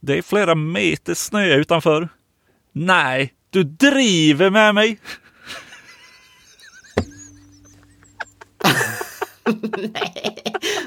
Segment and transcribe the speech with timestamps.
[0.00, 2.08] Det är flera meter snö utanför.
[2.72, 4.98] Nej, du driver med mig.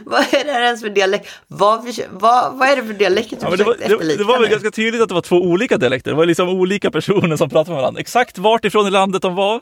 [0.05, 1.29] Vad är det här ens för dialekt?
[1.47, 4.49] Vad, vad, vad är det för dialekt du Ja, det, var, det, det var väl
[4.49, 6.11] ganska tydligt att det var två olika dialekter.
[6.11, 8.01] Det var liksom olika personer som pratade med varandra.
[8.01, 9.61] Exakt vart ifrån i landet de var,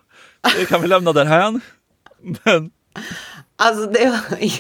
[0.58, 1.62] det kan vi lämna därhän.
[2.22, 2.72] Men
[3.56, 4.52] Alltså det var, det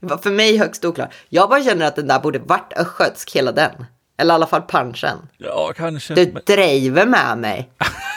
[0.06, 1.14] var för mig högst oklart.
[1.28, 3.84] Jag bara känner att den där borde varit östgötsk, hela den.
[4.18, 5.18] Eller i alla fall punchen.
[5.38, 6.14] ja, kanske.
[6.14, 7.70] Du Men, driver med mig.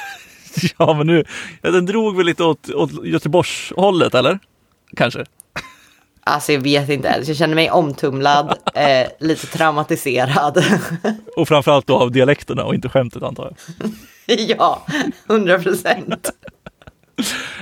[0.78, 1.26] ja, men nu,
[1.62, 4.40] den drog väl lite åt, åt Göteborgshållet, eller?
[4.98, 5.26] Kanske.
[6.24, 7.28] Alltså jag vet inte ens.
[7.28, 10.64] Jag känner mig omtumlad, eh, lite traumatiserad.
[11.38, 13.54] Och framförallt då av dialekterna och inte skämtet antar
[14.26, 14.40] jag.
[14.40, 14.86] ja,
[15.28, 16.32] hundra procent.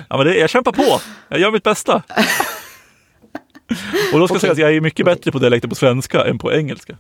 [0.10, 1.02] Ja, men det, jag kämpar på.
[1.30, 2.04] Jag gör mitt bästa.
[4.14, 6.38] Och då ska jag säga att jag är mycket bättre på dialekter på svenska än
[6.38, 6.98] på engelska.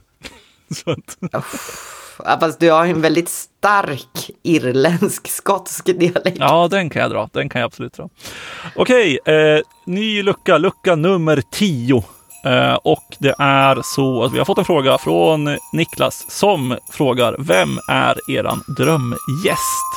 [0.76, 1.18] Så att,
[2.26, 6.38] Ja, fast du har en väldigt stark irländsk skotsk dialekt.
[6.40, 7.30] ja, den kan jag dra.
[7.34, 8.10] Den kan jag absolut dra.
[8.76, 12.04] Okej, eh, ny lucka, lucka nummer 10.
[12.46, 17.36] Eh, och det är så att vi har fått en fråga från Niklas som frågar
[17.40, 19.90] Vem är eran drömgäst?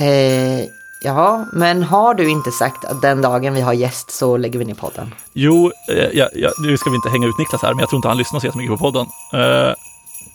[0.00, 0.68] Eh,
[1.04, 4.64] ja, men har du inte sagt att den dagen vi har gäst så lägger vi
[4.64, 5.14] ner podden?
[5.32, 7.98] Jo, eh, ja, ja, nu ska vi inte hänga ut Niklas här, men jag tror
[7.98, 9.06] inte han lyssnar så jättemycket på podden.
[9.32, 9.74] Eh,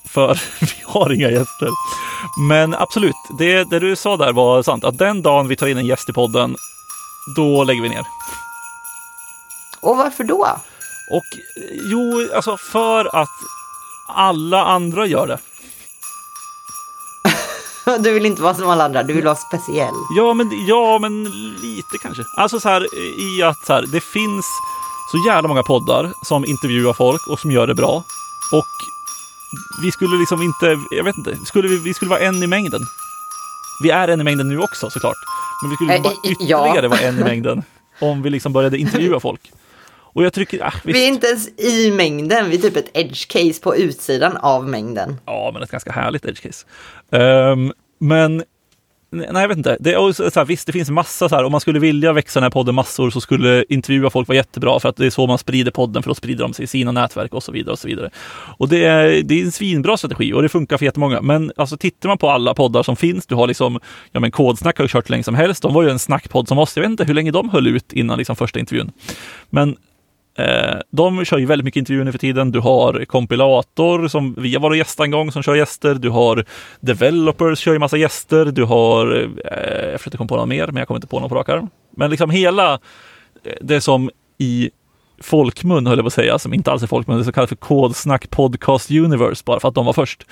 [0.09, 1.70] för vi har inga gäster.
[2.50, 4.84] Men absolut, det, det du sa där var sant.
[4.84, 6.56] Att den dagen vi tar in en gäst i podden,
[7.36, 8.06] då lägger vi ner.
[9.81, 10.47] Och varför då?
[11.12, 13.30] Och eh, jo, alltså för att
[14.08, 15.38] alla andra gör det.
[17.99, 19.94] Du vill inte vara som alla andra, du vill vara speciell.
[20.17, 21.23] Ja, men, ja, men
[21.61, 22.23] lite kanske.
[22.38, 22.88] Alltså så här
[23.19, 24.45] i att så här, det finns
[25.11, 28.03] så jävla många poddar som intervjuar folk och som gör det bra.
[28.52, 28.66] Och
[29.81, 32.81] vi skulle liksom inte, jag vet inte, skulle vi, vi skulle vara en i mängden.
[33.83, 35.17] Vi är en i mängden nu också såklart.
[35.61, 36.90] Men vi skulle vara eh, ytterligare ja.
[36.90, 37.63] vara en i mängden
[38.01, 39.51] om vi liksom började intervjua folk.
[40.14, 40.74] Och jag tycker, ah.
[40.84, 44.68] Vi är inte ens i mängden, vi är typ ett edge case på utsidan av
[44.68, 45.18] mängden.
[45.25, 46.66] Ja, men ett ganska härligt edge case.
[47.12, 48.44] Ehm, men
[49.12, 49.78] nej, jag vet inte.
[49.80, 52.44] Det så här, visst, det finns massa så här, om man skulle vilja växa den
[52.44, 55.38] här podden massor så skulle intervjua folk vara jättebra för att det är så man
[55.38, 57.88] sprider podden, för då sprider de sig i sina nätverk och så vidare och så
[57.88, 58.09] vidare.
[58.58, 61.22] Och det är, det är en svinbra strategi och det funkar för jättemånga.
[61.22, 63.80] Men alltså tittar man på alla poddar som finns, du har liksom,
[64.12, 65.62] ja men Kodsnack har ju kört länge som helst.
[65.62, 66.78] De var ju en snackpodd som oss.
[66.78, 68.91] Jag vet inte hur länge de höll ut innan liksom första intervjun.
[69.50, 69.76] Men
[70.39, 72.51] Eh, de kör ju väldigt mycket intervjuer nu för tiden.
[72.51, 75.95] Du har kompilator som vi har varit gäst en gång som kör gäster.
[75.95, 76.45] Du har
[76.79, 78.45] developers kör ju massa gäster.
[78.45, 81.29] Du har, eh, jag försökte komma på något mer, men jag kommer inte på något
[81.29, 81.69] på rak arm.
[81.91, 84.69] Men liksom hela eh, det som i
[85.22, 87.55] folkmun, höll jag på att säga, som inte alls är folkmun, det som så för
[87.55, 90.25] Kodsnack Podcast Universe, bara för att de var först.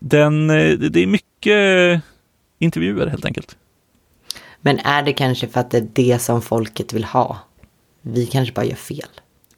[0.00, 2.02] Den, eh, det är mycket
[2.58, 3.56] intervjuer helt enkelt.
[4.60, 7.38] Men är det kanske för att det är det som folket vill ha?
[8.02, 9.08] Vi kanske bara gör fel.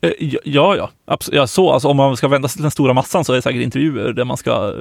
[0.06, 1.36] Eh, Ja, ja, absolut.
[1.36, 3.42] Ja, så, alltså, om man ska vända sig till den stora massan så är det
[3.42, 4.74] säkert intervjuer där man ska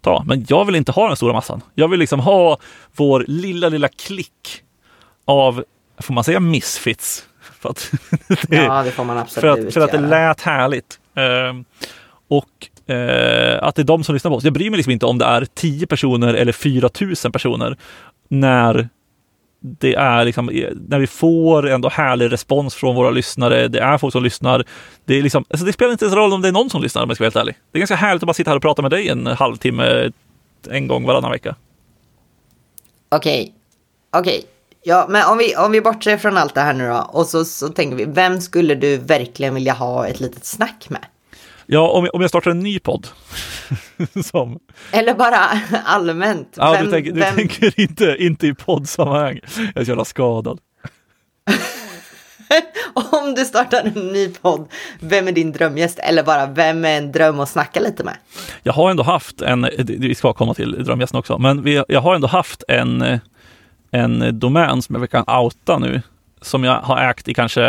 [0.00, 0.24] ta.
[0.26, 1.60] Men jag vill inte ha den stora massan.
[1.74, 2.58] Jag vill liksom ha
[2.96, 4.62] vår lilla, lilla klick
[5.24, 5.64] av,
[5.98, 7.26] får man säga misfits?
[7.60, 7.90] För att,
[8.48, 10.98] det, Ja, det får man för absolut att, för att det lät härligt.
[11.14, 11.64] Ehm,
[12.28, 14.44] och eh, att det är de som lyssnar på oss.
[14.44, 17.76] Jag bryr mig liksom inte om det är 10 personer eller 4 000 personer
[18.28, 18.88] när
[19.60, 23.68] det är liksom, eh, när vi får ändå härlig respons från våra lyssnare.
[23.68, 24.64] Det är folk som lyssnar.
[25.04, 27.02] Det, är liksom, alltså det spelar inte ens roll om det är någon som lyssnar
[27.02, 27.54] om jag ska vara helt ärlig.
[27.70, 30.10] Det är ganska härligt att bara sitta här och prata med dig en halvtimme
[30.70, 31.56] en gång varannan vecka.
[33.08, 33.54] Okej,
[34.16, 34.44] okej.
[34.82, 37.10] Ja, men om vi, om vi bortser från allt det här nu då.
[37.12, 41.06] Och så, så tänker vi, vem skulle du verkligen vilja ha ett litet snack med?
[41.66, 43.08] Ja, om jag, om jag startar en ny podd.
[44.24, 44.58] som,
[44.90, 45.38] Eller bara
[45.84, 46.54] allmänt.
[46.56, 49.40] ja, vem, du tänker, du vem, tänker inte, inte i poddsammanhang.
[49.56, 50.58] Jag är så jävla skadad.
[52.94, 54.68] Om du startar en ny podd,
[55.00, 55.98] vem är din drömgäst?
[55.98, 58.16] Eller bara, vem är en dröm att snacka lite med?
[58.62, 62.14] Jag har ändå haft en, vi ska komma till drömgästen också, men vi, jag har
[62.14, 63.20] ändå haft en,
[63.90, 66.02] en domän som jag kan outa nu,
[66.40, 67.60] som jag har ägt i kanske,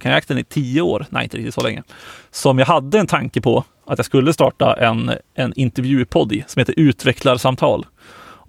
[0.00, 1.06] kan jag ägt den i tio år?
[1.10, 1.82] Nej, inte riktigt så länge.
[2.30, 6.60] Som jag hade en tanke på att jag skulle starta en, en intervjupodd i, som
[6.60, 7.86] heter Utvecklarsamtal.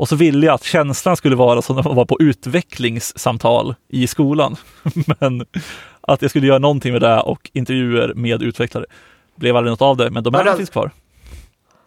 [0.01, 4.07] Och så ville jag att känslan skulle vara som när man var på utvecklingssamtal i
[4.07, 4.55] skolan.
[5.19, 5.45] Men
[6.01, 8.85] att jag skulle göra någonting med det och intervjuer med utvecklare.
[9.35, 10.57] Blev aldrig något av det, men domänen Vadå?
[10.57, 10.91] finns kvar.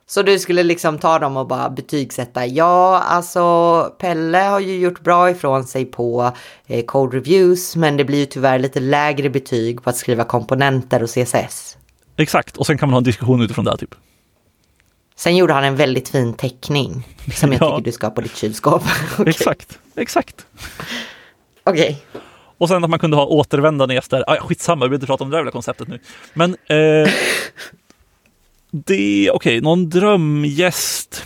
[0.06, 2.46] Så du skulle liksom ta dem och bara betygsätta.
[2.46, 6.32] Ja, alltså Pelle har ju gjort bra ifrån sig på
[6.66, 11.02] eh, code reviews, men det blir ju tyvärr lite lägre betyg på att skriva komponenter
[11.02, 11.76] och CSS.
[12.16, 13.76] Exakt, och sen kan man ha en diskussion utifrån det.
[13.76, 13.94] Typ.
[15.16, 17.70] Sen gjorde han en väldigt fin teckning som jag Ja.
[17.76, 18.82] tycker du ska ha på ditt kylskåp.
[19.18, 19.28] Okej.
[19.30, 20.46] Exakt, exakt.
[21.64, 22.04] Okej.
[22.58, 24.24] Och sen att man kunde ha återvändande gäster.
[24.26, 25.98] Ah, skitsamma, vi behöver inte prata om det där konceptet nu.
[26.34, 27.10] Men eh,
[28.74, 31.24] det, okej, någon drömgäst.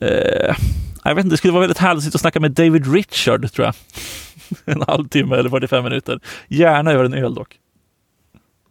[0.00, 0.56] Eh,
[1.04, 3.74] jag vet inte, det skulle vara väldigt härligt att snacka med David Richard, tror jag.
[4.74, 6.20] en halvtimme eller 45 minuter.
[6.48, 7.58] Gärna över en öl dock.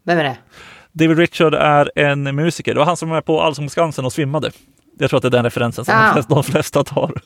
[0.03, 0.37] Vem är det?
[0.91, 2.73] David Richard är en musiker.
[2.73, 4.51] Det var han som var med på Allsång på Skansen och svimmade.
[4.99, 7.21] Jag tror att det är den referensen som flesta, de flesta tar.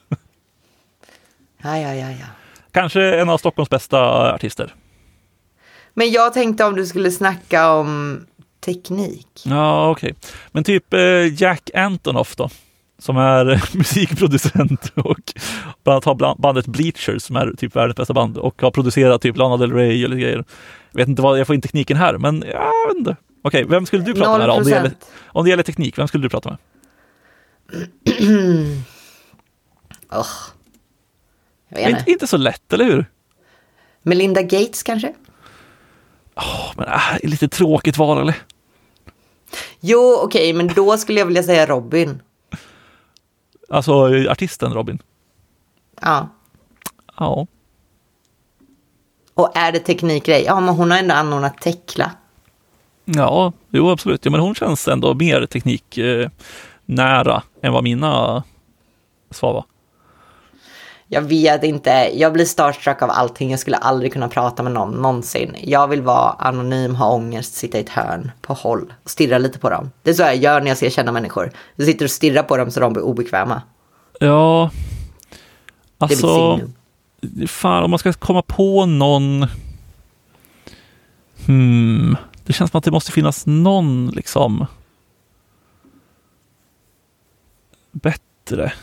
[1.64, 2.26] Ja, ja, ja, ja.
[2.72, 4.74] Kanske en av Stockholms bästa artister.
[5.94, 8.20] Men jag tänkte om du skulle snacka om
[8.66, 9.28] teknik.
[9.46, 10.16] Ja, okej.
[10.52, 12.50] Men typ eh, Jack Antonoff då,
[13.00, 15.34] som är musikproducent och
[15.84, 19.38] bland annat har bandet Bleachers som är typ världens bästa band och har producerat typ
[19.38, 20.44] Lana Del Rey och lite grejer.
[20.92, 23.16] Jag vet inte vad, jag får in tekniken här, men ja, jag vet inte.
[23.42, 24.54] Okej, vem skulle du prata med Noll då?
[24.56, 24.92] Om det, gäller,
[25.26, 26.58] om det gäller teknik, vem skulle du prata med?
[31.70, 32.28] Vet Inte, inte.
[32.28, 33.06] så lätt, eller hur?
[34.04, 35.14] Melinda Gates kanske?
[36.76, 38.36] Men äh, lite tråkigt val, eller?
[39.86, 42.22] Jo, okej, men då skulle jag vilja säga Robin.
[43.70, 43.94] Alltså
[44.30, 45.00] artisten Robin.
[46.02, 46.30] Ja.
[47.18, 47.48] Ja.
[49.34, 50.44] Och är det teknikgrej?
[50.44, 52.12] Ja, men hon har ändå anordnat Tekla.
[53.06, 54.26] Ja, jo absolut.
[54.26, 56.30] Ja, men hon känns ändå mer tekniknära eh,
[56.86, 58.44] nära än vad mina
[59.32, 59.66] svar var.
[61.14, 63.52] Jag vet inte, jag blir starstruck av allting.
[63.52, 65.56] Jag skulle aldrig kunna prata med någon någonsin.
[65.62, 69.60] Jag vill vara anonym, ha ångest, sitta i ett hörn på håll och stirra lite
[69.60, 69.92] på dem.
[70.04, 71.52] Det är så jag gör när jag ser kända människor.
[71.76, 73.62] Jag sitter och stirrar på dem så de blir obekväma.
[74.20, 74.70] Ja,
[75.98, 76.60] alltså,
[77.48, 79.48] fan om man ska komma på någon.
[81.46, 84.66] Hmm, det känns som att det måste finnas någon liksom.
[87.92, 88.74] Bättre.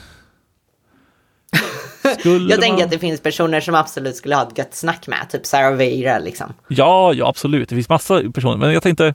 [2.24, 5.26] Jag tänker man- att det finns personer som absolut skulle ha ett gött snack med,
[5.30, 6.52] typ Sarah Veira liksom.
[6.68, 7.68] Ja, ja absolut.
[7.68, 9.14] Det finns massa personer, men jag tänkte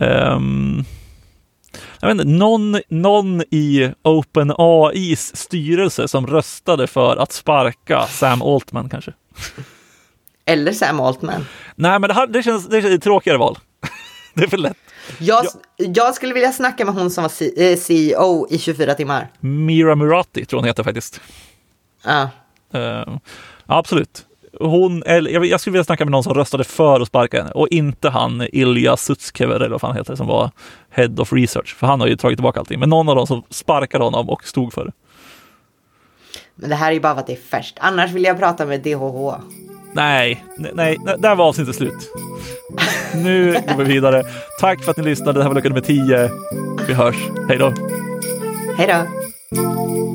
[0.00, 0.84] ehm,
[2.00, 8.88] jag vet inte, någon, någon i OpenAIs styrelse som röstade för att sparka Sam Altman
[8.88, 9.12] kanske.
[10.44, 11.46] Eller Sam Altman.
[11.76, 13.58] Nej, men det, här, det, känns, det känns ett tråkigare val.
[14.34, 14.76] det är för lätt.
[15.18, 15.44] Jag,
[15.76, 19.28] jag skulle vilja snacka med hon som var C- eh, CEO i 24 timmar.
[19.40, 21.20] Mira Murati tror hon heter faktiskt.
[22.06, 22.28] Ja.
[22.70, 23.18] Ja,
[23.66, 24.26] absolut.
[24.60, 27.50] Hon, eller, jag, jag skulle vilja snacka med någon som röstade för att sparka henne
[27.50, 30.50] och inte han Ilja Sutskever eller vad fan heter som var
[30.90, 31.76] Head of Research.
[31.76, 32.80] För han har ju tagit tillbaka allting.
[32.80, 34.92] Men någon av dem som sparkade honom och stod för det.
[36.54, 37.78] Men det här är ju bara för att det är färskt.
[37.80, 39.34] Annars vill jag prata med DHH.
[39.92, 42.12] Nej, nej, nej, där var avsnittet slut.
[43.14, 44.22] Nu går vi vidare.
[44.60, 45.32] Tack för att ni lyssnade.
[45.32, 46.30] Det här var lucka nummer 10.
[46.86, 47.16] Vi hörs.
[47.48, 47.72] Hej då.
[48.78, 50.05] Hej då!